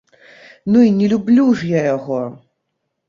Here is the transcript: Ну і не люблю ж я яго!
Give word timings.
Ну 0.75 0.81
і 0.87 0.93
не 0.99 1.09
люблю 1.13 1.45
ж 1.59 1.69
я 1.77 1.81
яго! 1.95 2.19